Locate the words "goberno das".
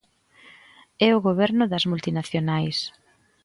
1.27-1.87